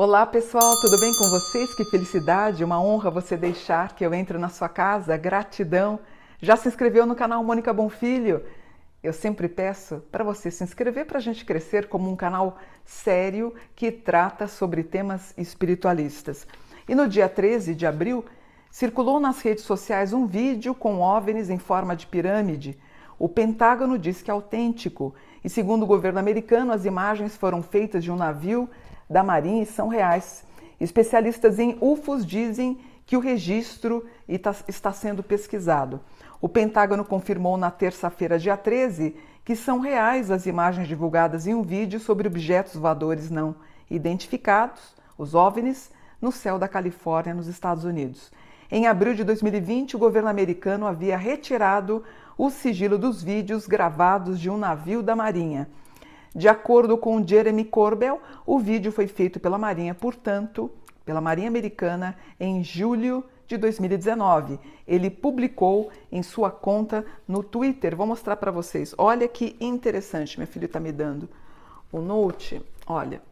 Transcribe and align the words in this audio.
Olá 0.00 0.24
pessoal, 0.24 0.74
tudo 0.80 0.98
bem 1.00 1.12
com 1.12 1.28
vocês? 1.28 1.74
Que 1.74 1.84
felicidade, 1.84 2.62
uma 2.62 2.80
honra 2.80 3.10
você 3.10 3.36
deixar 3.36 3.96
que 3.96 4.06
eu 4.06 4.14
entre 4.14 4.38
na 4.38 4.48
sua 4.48 4.68
casa, 4.68 5.16
gratidão. 5.16 5.98
Já 6.40 6.56
se 6.56 6.68
inscreveu 6.68 7.04
no 7.04 7.16
canal 7.16 7.42
Mônica 7.42 7.72
Bonfilho? 7.72 8.44
Eu 9.02 9.12
sempre 9.12 9.48
peço 9.48 10.02
para 10.10 10.22
você 10.22 10.50
se 10.52 10.62
inscrever 10.62 11.04
para 11.04 11.18
a 11.18 11.20
gente 11.20 11.44
crescer 11.44 11.88
como 11.88 12.08
um 12.08 12.14
canal 12.14 12.58
sério 12.84 13.52
que 13.74 13.90
trata 13.90 14.46
sobre 14.46 14.84
temas 14.84 15.34
espiritualistas. 15.36 16.46
E 16.88 16.94
no 16.94 17.08
dia 17.08 17.28
13 17.28 17.74
de 17.74 17.84
abril, 17.84 18.24
circulou 18.70 19.18
nas 19.18 19.40
redes 19.40 19.64
sociais 19.64 20.12
um 20.12 20.26
vídeo 20.26 20.74
com 20.74 21.00
OVNIs 21.00 21.50
em 21.50 21.58
forma 21.58 21.96
de 21.96 22.06
pirâmide. 22.06 22.78
O 23.18 23.28
Pentágono 23.28 23.98
diz 23.98 24.22
que 24.22 24.30
é 24.30 24.34
autêntico 24.34 25.14
e, 25.42 25.48
segundo 25.48 25.82
o 25.82 25.86
governo 25.86 26.18
americano, 26.18 26.72
as 26.72 26.84
imagens 26.84 27.36
foram 27.36 27.62
feitas 27.62 28.04
de 28.04 28.12
um 28.12 28.16
navio 28.16 28.68
da 29.08 29.22
Marinha 29.22 29.62
e 29.62 29.66
são 29.66 29.88
reais. 29.88 30.44
Especialistas 30.80 31.58
em 31.58 31.76
UFOs 31.80 32.24
dizem 32.24 32.78
que 33.04 33.16
o 33.16 33.20
registro 33.20 34.06
está 34.28 34.92
sendo 34.92 35.22
pesquisado. 35.22 36.00
O 36.40 36.48
Pentágono 36.48 37.04
confirmou 37.04 37.56
na 37.56 37.70
terça-feira, 37.70 38.38
dia 38.38 38.56
13, 38.56 39.16
que 39.44 39.56
são 39.56 39.80
reais 39.80 40.30
as 40.30 40.46
imagens 40.46 40.86
divulgadas 40.86 41.46
em 41.46 41.54
um 41.54 41.62
vídeo 41.62 41.98
sobre 41.98 42.28
objetos 42.28 42.76
voadores 42.76 43.30
não 43.30 43.56
identificados, 43.90 44.94
os 45.16 45.34
OVNIs, 45.34 45.90
no 46.20 46.30
céu 46.30 46.58
da 46.58 46.68
Califórnia, 46.68 47.34
nos 47.34 47.46
Estados 47.46 47.84
Unidos. 47.84 48.30
Em 48.70 48.86
abril 48.86 49.14
de 49.14 49.24
2020, 49.24 49.96
o 49.96 49.98
governo 49.98 50.28
americano 50.28 50.86
havia 50.86 51.16
retirado 51.16 52.04
o 52.36 52.50
sigilo 52.50 52.98
dos 52.98 53.22
vídeos 53.22 53.66
gravados 53.66 54.38
de 54.38 54.50
um 54.50 54.58
navio 54.58 55.02
da 55.02 55.16
Marinha. 55.16 55.68
De 56.34 56.48
acordo 56.48 56.98
com 56.98 57.26
Jeremy 57.26 57.64
Corbell, 57.64 58.20
o 58.46 58.58
vídeo 58.58 58.92
foi 58.92 59.06
feito 59.06 59.40
pela 59.40 59.56
Marinha, 59.56 59.94
portanto, 59.94 60.70
pela 61.02 61.20
Marinha 61.20 61.48
Americana, 61.48 62.14
em 62.38 62.62
julho 62.62 63.24
de 63.46 63.56
2019. 63.56 64.60
Ele 64.86 65.08
publicou 65.08 65.90
em 66.12 66.22
sua 66.22 66.50
conta 66.50 67.06
no 67.26 67.42
Twitter. 67.42 67.96
Vou 67.96 68.06
mostrar 68.06 68.36
para 68.36 68.50
vocês. 68.50 68.94
Olha 68.98 69.26
que 69.26 69.56
interessante. 69.58 70.38
Meu 70.38 70.46
filho 70.46 70.66
está 70.66 70.78
me 70.78 70.92
dando 70.92 71.26
o 71.90 72.00
note. 72.00 72.62
Olha. 72.86 73.22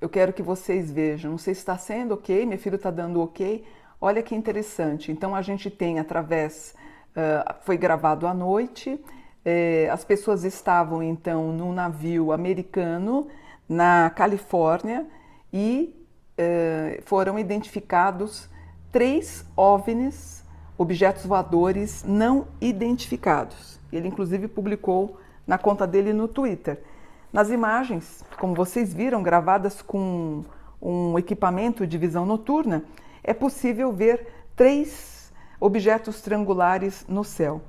Eu 0.00 0.08
quero 0.08 0.32
que 0.32 0.42
vocês 0.42 0.90
vejam. 0.90 1.30
Não 1.30 1.38
sei 1.38 1.54
se 1.54 1.60
está 1.60 1.76
sendo 1.76 2.14
ok. 2.14 2.46
Meu 2.46 2.58
filho 2.58 2.76
está 2.76 2.90
dando 2.90 3.20
ok. 3.20 3.64
Olha 4.00 4.22
que 4.22 4.34
interessante. 4.34 5.10
Então 5.10 5.34
a 5.34 5.42
gente 5.42 5.70
tem 5.70 5.98
através. 5.98 6.74
Uh, 7.10 7.54
foi 7.62 7.76
gravado 7.76 8.26
à 8.26 8.34
noite 8.34 9.00
é, 9.44 9.88
as 9.90 10.04
pessoas 10.04 10.44
estavam 10.44 11.02
então 11.02 11.52
num 11.52 11.72
navio 11.72 12.32
americano 12.32 13.28
na 13.66 14.10
Califórnia 14.10 15.06
e 15.50 15.94
é, 16.36 17.00
foram 17.06 17.38
identificados 17.38 18.46
três 18.92 19.46
OVNIs, 19.56 20.44
objetos 20.76 21.24
voadores 21.24 22.04
não 22.06 22.46
identificados. 22.60 23.80
Ele 23.90 24.08
inclusive 24.08 24.48
publicou 24.48 25.18
na 25.46 25.56
conta 25.56 25.86
dele 25.86 26.12
no 26.12 26.28
Twitter. 26.28 26.82
Nas 27.32 27.50
imagens, 27.50 28.24
como 28.38 28.54
vocês 28.54 28.94
viram, 28.94 29.22
gravadas 29.22 29.82
com 29.82 30.44
um 30.80 31.18
equipamento 31.18 31.86
de 31.86 31.98
visão 31.98 32.24
noturna, 32.24 32.84
é 33.22 33.34
possível 33.34 33.92
ver 33.92 34.26
três 34.56 35.30
objetos 35.60 36.22
triangulares 36.22 37.04
no 37.06 37.22
céu. 37.22 37.60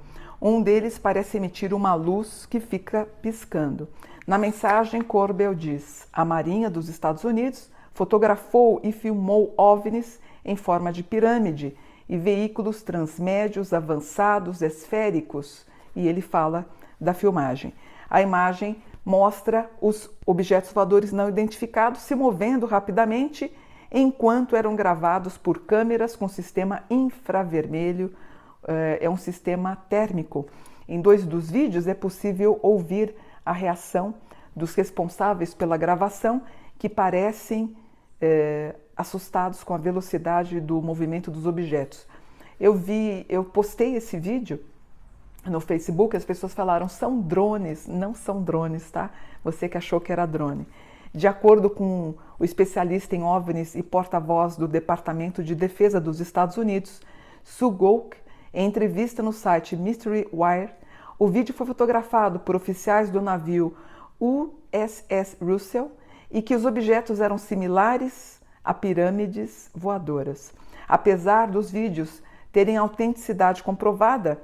Um 0.41 0.61
deles 0.61 0.97
parece 0.97 1.35
emitir 1.35 1.73
uma 1.73 1.93
luz 1.93 2.45
que 2.45 2.61
fica 2.61 3.05
piscando. 3.21 3.89
Na 4.25 4.37
mensagem, 4.37 5.01
Corbel 5.01 5.53
diz: 5.53 6.07
a 6.13 6.23
Marinha 6.23 6.69
dos 6.69 6.87
Estados 6.87 7.25
Unidos 7.25 7.69
fotografou 7.93 8.79
e 8.81 8.93
filmou 8.93 9.53
OVNIs 9.57 10.21
em 10.45 10.55
forma 10.55 10.93
de 10.93 11.03
pirâmide 11.03 11.75
e 12.07 12.17
veículos 12.17 12.81
transmédios 12.81 13.73
avançados 13.73 14.61
esféricos. 14.61 15.67
E 15.93 16.07
ele 16.07 16.21
fala 16.21 16.65
da 17.01 17.13
filmagem. 17.13 17.73
A 18.09 18.21
imagem 18.21 18.81
mostra 19.03 19.69
os 19.81 20.09
objetos 20.25 20.71
voadores 20.71 21.11
não 21.11 21.29
identificados 21.29 22.01
se 22.01 22.15
movendo 22.15 22.65
rapidamente 22.65 23.51
enquanto 23.91 24.55
eram 24.55 24.75
gravados 24.75 25.37
por 25.37 25.59
câmeras 25.59 26.15
com 26.15 26.27
sistema 26.27 26.83
infravermelho 26.89 28.13
eh, 28.67 28.99
é 29.01 29.09
um 29.09 29.17
sistema 29.17 29.75
térmico. 29.75 30.47
Em 30.87 31.01
dois 31.01 31.25
dos 31.25 31.49
vídeos 31.49 31.87
é 31.87 31.93
possível 31.93 32.59
ouvir 32.61 33.15
a 33.45 33.51
reação 33.51 34.13
dos 34.55 34.75
responsáveis 34.75 35.53
pela 35.53 35.77
gravação, 35.77 36.41
que 36.77 36.89
parecem 36.89 37.75
é, 38.21 38.75
assustados 38.95 39.63
com 39.63 39.73
a 39.73 39.77
velocidade 39.77 40.59
do 40.59 40.81
movimento 40.81 41.31
dos 41.31 41.45
objetos. 41.45 42.07
Eu 42.59 42.73
vi, 42.73 43.25
eu 43.29 43.43
postei 43.43 43.95
esse 43.95 44.17
vídeo 44.19 44.59
no 45.45 45.59
Facebook, 45.59 46.15
as 46.15 46.25
pessoas 46.25 46.53
falaram 46.53 46.87
são 46.87 47.21
drones, 47.21 47.87
não 47.87 48.13
são 48.13 48.43
drones, 48.43 48.89
tá? 48.91 49.09
Você 49.43 49.69
que 49.69 49.77
achou 49.77 49.99
que 49.99 50.11
era 50.11 50.25
drone. 50.25 50.67
De 51.13 51.27
acordo 51.27 51.69
com 51.69 52.13
o 52.37 52.45
especialista 52.45 53.15
em 53.15 53.23
OVNIs 53.23 53.73
e 53.75 53.81
porta-voz 53.81 54.55
do 54.55 54.67
Departamento 54.67 55.43
de 55.43 55.55
Defesa 55.55 55.99
dos 55.99 56.19
Estados 56.19 56.57
Unidos, 56.57 57.01
Sugok 57.43 58.15
em 58.53 58.67
entrevista 58.67 59.23
no 59.23 59.31
site 59.31 59.75
Mystery 59.75 60.27
Wire, 60.31 60.71
o 61.17 61.27
vídeo 61.27 61.53
foi 61.53 61.65
fotografado 61.65 62.39
por 62.39 62.55
oficiais 62.55 63.09
do 63.09 63.21
navio 63.21 63.75
USS 64.19 65.37
Russell 65.41 65.91
e 66.31 66.41
que 66.41 66.55
os 66.55 66.65
objetos 66.65 67.19
eram 67.19 67.37
similares 67.37 68.39
a 68.63 68.73
pirâmides 68.73 69.69
voadoras. 69.73 70.53
Apesar 70.87 71.47
dos 71.47 71.71
vídeos 71.71 72.21
terem 72.51 72.77
autenticidade 72.77 73.63
comprovada, 73.63 74.41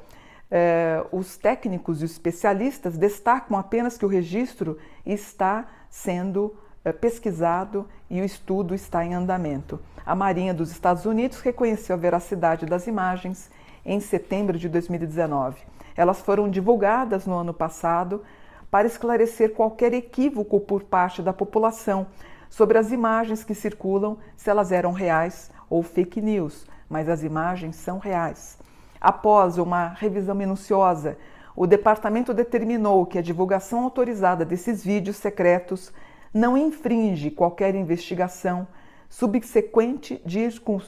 eh, 0.58 1.06
os 1.12 1.36
técnicos 1.36 2.02
e 2.02 2.06
especialistas 2.06 2.98
destacam 2.98 3.58
apenas 3.58 3.98
que 3.98 4.06
o 4.06 4.08
registro 4.08 4.78
está 5.06 5.68
sendo 5.90 6.56
eh, 6.86 6.94
pesquisado 6.94 7.86
e 8.10 8.22
o 8.22 8.24
estudo 8.24 8.74
está 8.74 9.04
em 9.04 9.14
andamento. 9.14 9.78
A 10.06 10.16
Marinha 10.16 10.54
dos 10.54 10.72
Estados 10.72 11.06
Unidos 11.06 11.42
reconheceu 11.42 11.94
a 11.94 12.00
veracidade 12.00 12.66
das 12.66 12.88
imagens 12.88 13.52
em 13.84 14.00
setembro 14.00 14.58
de 14.58 14.70
2019. 14.70 15.62
Elas 15.94 16.22
foram 16.22 16.50
divulgadas 16.50 17.28
no 17.28 17.36
ano 17.36 17.54
passado 17.54 18.24
para 18.72 18.88
esclarecer 18.88 19.52
qualquer 19.52 19.94
equívoco 19.94 20.62
por 20.62 20.84
parte 20.84 21.22
da 21.22 21.34
população 21.34 22.08
sobre 22.50 22.78
as 22.78 22.94
imagens 22.94 23.44
que 23.44 23.54
circulam, 23.54 24.18
se 24.38 24.50
elas 24.50 24.72
eram 24.72 24.94
reais 24.94 25.52
ou 25.70 25.84
fake 25.84 26.22
news, 26.22 26.66
mas 26.90 27.10
as 27.10 27.24
imagens 27.24 27.76
são 27.76 28.00
reais. 28.00 28.58
Após 29.06 29.60
uma 29.60 29.90
revisão 29.90 30.34
minuciosa, 30.34 31.16
o 31.56 31.68
departamento 31.68 32.34
determinou 32.34 33.06
que 33.06 33.20
a 33.20 33.22
divulgação 33.22 33.84
autorizada 33.84 34.44
desses 34.44 34.84
vídeos 34.84 35.18
secretos 35.18 35.94
não 36.34 36.58
infringe 36.58 37.30
qualquer 37.30 37.76
investigação 37.76 38.68
subsequente 39.08 40.20
de 40.26 40.40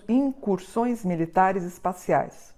incursões 0.09 1.05
militares 1.05 1.63
espaciais. 1.63 2.55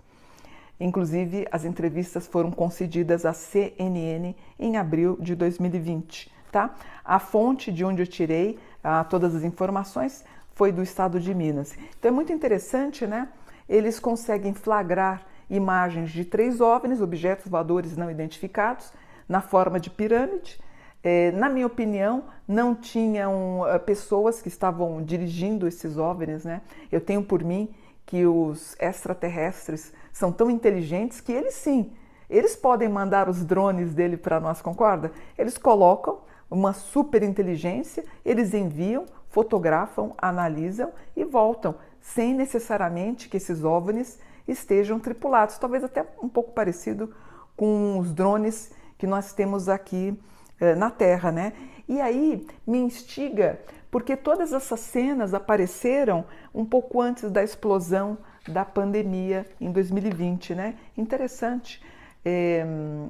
Inclusive, 0.79 1.45
as 1.51 1.65
entrevistas 1.65 2.25
foram 2.25 2.51
concedidas 2.51 3.25
à 3.25 3.33
CNN 3.33 4.33
em 4.57 4.77
abril 4.77 5.17
de 5.19 5.35
2020. 5.35 6.31
Tá? 6.53 6.73
A 7.03 7.19
fonte 7.19 7.69
de 7.69 7.83
onde 7.83 8.01
eu 8.03 8.07
tirei 8.07 8.57
ah, 8.81 9.03
todas 9.03 9.35
as 9.35 9.43
informações 9.43 10.23
foi 10.55 10.71
do 10.71 10.81
estado 10.81 11.19
de 11.19 11.35
Minas. 11.35 11.75
Então 11.99 12.07
é 12.07 12.13
muito 12.13 12.31
interessante, 12.31 13.05
né? 13.05 13.27
Eles 13.67 13.99
conseguem 13.99 14.53
flagrar 14.53 15.27
imagens 15.49 16.11
de 16.11 16.23
três 16.23 16.61
OVNIs, 16.61 17.01
objetos 17.01 17.47
voadores 17.47 17.97
não 17.97 18.09
identificados, 18.09 18.91
na 19.27 19.41
forma 19.41 19.79
de 19.79 19.89
pirâmide. 19.89 20.59
É, 21.01 21.31
na 21.31 21.49
minha 21.49 21.65
opinião, 21.65 22.23
não 22.47 22.75
tinham 22.75 23.61
uh, 23.61 23.79
pessoas 23.79 24.41
que 24.41 24.49
estavam 24.49 25.01
dirigindo 25.01 25.67
esses 25.67 25.97
OVNIs, 25.97 26.43
né? 26.43 26.61
Eu 26.91 26.99
tenho 26.99 27.23
por 27.23 27.43
mim 27.43 27.69
que 28.05 28.25
os 28.25 28.75
extraterrestres 28.79 29.93
são 30.11 30.31
tão 30.31 30.49
inteligentes 30.49 31.21
que 31.21 31.31
eles 31.31 31.53
sim, 31.53 31.93
eles 32.29 32.55
podem 32.55 32.89
mandar 32.89 33.29
os 33.29 33.43
drones 33.43 33.93
dele 33.93 34.17
para 34.17 34.39
nós, 34.39 34.61
concorda? 34.61 35.11
Eles 35.37 35.57
colocam 35.57 36.19
uma 36.49 36.73
super 36.73 37.23
inteligência, 37.23 38.03
eles 38.25 38.53
enviam, 38.53 39.05
fotografam, 39.29 40.13
analisam 40.17 40.91
e 41.15 41.23
voltam, 41.23 41.75
sem 42.01 42.33
necessariamente 42.33 43.29
que 43.29 43.37
esses 43.37 43.63
OVNIs 43.63 44.19
estejam 44.51 44.99
tripulados, 44.99 45.57
talvez 45.57 45.83
até 45.83 46.05
um 46.21 46.29
pouco 46.29 46.51
parecido 46.51 47.13
com 47.55 47.99
os 47.99 48.13
drones 48.13 48.71
que 48.97 49.07
nós 49.07 49.33
temos 49.33 49.69
aqui 49.69 50.17
eh, 50.59 50.75
na 50.75 50.89
Terra, 50.89 51.31
né? 51.31 51.53
E 51.87 51.99
aí 51.99 52.45
me 52.65 52.77
instiga 52.77 53.59
porque 53.91 54.15
todas 54.15 54.53
essas 54.53 54.79
cenas 54.79 55.33
apareceram 55.33 56.25
um 56.53 56.63
pouco 56.63 57.01
antes 57.01 57.31
da 57.31 57.43
explosão 57.43 58.17
da 58.47 58.63
pandemia 58.63 59.45
em 59.59 59.71
2020, 59.71 60.55
né? 60.55 60.75
Interessante, 60.97 61.81
é, 62.23 62.63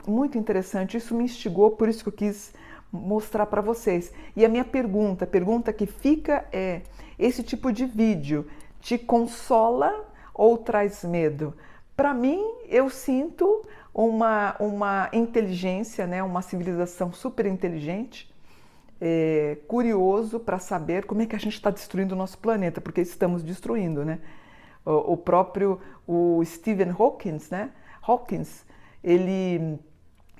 muito 0.07 0.37
interessante. 0.37 0.97
Isso 0.97 1.15
me 1.15 1.23
instigou, 1.25 1.71
por 1.71 1.89
isso 1.89 2.03
que 2.03 2.09
eu 2.09 2.13
quis 2.13 2.53
mostrar 2.91 3.45
para 3.45 3.61
vocês. 3.61 4.11
E 4.35 4.45
a 4.45 4.49
minha 4.49 4.65
pergunta, 4.65 5.27
pergunta 5.27 5.73
que 5.73 5.85
fica 5.85 6.45
é: 6.51 6.81
esse 7.17 7.43
tipo 7.43 7.71
de 7.71 7.85
vídeo 7.85 8.47
te 8.79 8.97
consola 8.97 10.08
ou 10.39 10.57
traz 10.57 11.03
medo? 11.03 11.53
Para 11.97 12.13
mim, 12.13 12.41
eu 12.69 12.89
sinto 12.89 13.65
uma, 13.93 14.55
uma 14.57 15.09
inteligência, 15.11 16.07
né, 16.07 16.23
uma 16.23 16.41
civilização 16.41 17.11
super 17.11 17.45
inteligente, 17.45 18.33
é, 19.01 19.57
curioso 19.67 20.39
para 20.39 20.57
saber 20.57 21.05
como 21.05 21.21
é 21.21 21.25
que 21.25 21.35
a 21.35 21.39
gente 21.39 21.55
está 21.55 21.69
destruindo 21.69 22.15
o 22.15 22.17
nosso 22.17 22.37
planeta, 22.37 22.79
porque 22.79 23.01
estamos 23.01 23.43
destruindo, 23.43 24.05
né? 24.05 24.19
O, 24.85 25.13
o 25.13 25.17
próprio 25.17 25.81
o 26.07 26.41
Stephen 26.45 26.95
Hawking, 26.97 27.37
né? 27.51 27.71
Hawkins, 28.01 28.65
ele 29.03 29.77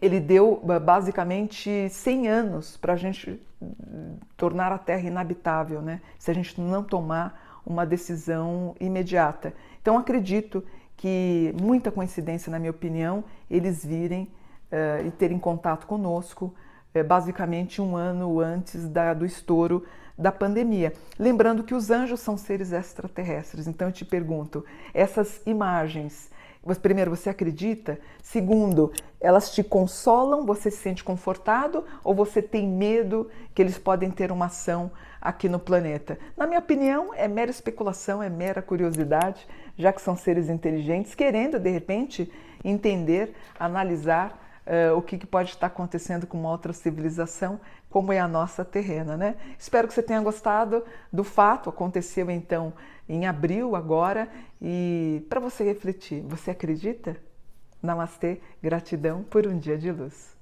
ele 0.01 0.21
deu 0.21 0.61
basicamente 0.81 1.89
100 1.89 2.27
anos 2.29 2.77
para 2.77 2.93
a 2.93 2.95
gente 2.95 3.41
tornar 4.37 4.71
a 4.71 4.77
Terra 4.77 5.07
inabitável, 5.07 5.81
né? 5.81 6.01
Se 6.17 6.31
a 6.31 6.33
gente 6.33 6.59
não 6.59 6.83
tomar 6.83 7.48
uma 7.65 7.85
decisão 7.85 8.75
imediata. 8.79 9.53
Então 9.81 9.97
acredito 9.97 10.63
que 10.97 11.53
muita 11.61 11.91
coincidência, 11.91 12.51
na 12.51 12.59
minha 12.59 12.71
opinião, 12.71 13.23
eles 13.49 13.85
virem 13.85 14.23
uh, 14.71 15.07
e 15.07 15.11
terem 15.11 15.39
contato 15.39 15.87
conosco, 15.87 16.53
uh, 16.93 17.03
basicamente 17.03 17.81
um 17.81 17.95
ano 17.95 18.39
antes 18.39 18.87
da, 18.87 19.13
do 19.13 19.25
estouro 19.25 19.85
da 20.19 20.31
pandemia. 20.31 20.93
Lembrando 21.17 21.63
que 21.63 21.73
os 21.73 21.89
anjos 21.89 22.19
são 22.19 22.37
seres 22.37 22.71
extraterrestres. 22.73 23.67
Então 23.67 23.87
eu 23.87 23.93
te 23.93 24.03
pergunto, 24.03 24.65
essas 24.93 25.41
imagens 25.45 26.29
Primeiro, 26.81 27.09
você 27.09 27.29
acredita? 27.29 27.97
Segundo, 28.21 28.91
elas 29.19 29.51
te 29.51 29.63
consolam, 29.63 30.45
você 30.45 30.69
se 30.69 30.77
sente 30.77 31.03
confortado 31.03 31.85
ou 32.03 32.13
você 32.13 32.41
tem 32.41 32.67
medo 32.67 33.29
que 33.55 33.61
eles 33.61 33.77
podem 33.77 34.11
ter 34.11 34.31
uma 34.31 34.47
ação 34.47 34.91
aqui 35.21 35.47
no 35.47 35.57
planeta? 35.57 36.19
Na 36.35 36.45
minha 36.45 36.59
opinião, 36.59 37.13
é 37.13 37.27
mera 37.27 37.49
especulação, 37.49 38.21
é 38.21 38.29
mera 38.29 38.61
curiosidade, 38.61 39.47
já 39.77 39.93
que 39.93 40.01
são 40.01 40.15
seres 40.17 40.49
inteligentes, 40.49 41.15
querendo 41.15 41.57
de 41.57 41.69
repente 41.69 42.31
entender, 42.63 43.33
analisar 43.57 44.48
uh, 44.69 44.95
o 44.95 45.01
que, 45.01 45.17
que, 45.17 45.25
pode 45.25 45.49
estar 45.49 45.67
acontecendo 45.67 46.27
com 46.27 46.39
uma 46.39 46.51
outra 46.51 46.71
civilização, 46.71 47.59
como 47.89 48.13
é 48.13 48.19
a 48.19 48.27
nossa 48.27 48.63
terrena, 48.63 49.17
né? 49.17 49.35
Espero 49.57 49.87
que 49.87 49.93
você 49.93 50.03
tenha 50.03 50.21
gostado 50.21 50.85
do 51.11 51.23
fato. 51.23 51.69
Aconteceu 51.69 52.29
então 52.29 52.71
em 53.07 53.25
abril 53.25 53.75
agora 53.75 54.29
e 54.61 55.25
para 55.27 55.39
você 55.39 55.63
refletir, 55.63 56.21
você 56.21 56.51
acredita? 56.51 57.17
Namastê, 57.81 58.39
gratidão 58.61 59.23
por 59.23 59.47
um 59.47 59.57
dia 59.57 59.77
de 59.77 59.91
luz. 59.91 60.38